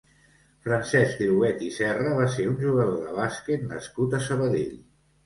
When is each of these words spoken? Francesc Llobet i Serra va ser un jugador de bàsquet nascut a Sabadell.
Francesc 0.67 1.19
Llobet 1.25 1.61
i 1.67 1.69
Serra 1.75 2.13
va 2.21 2.25
ser 2.37 2.45
un 2.53 2.57
jugador 2.63 2.97
de 3.09 3.13
bàsquet 3.19 3.69
nascut 3.75 4.17
a 4.17 4.23
Sabadell. 4.31 4.73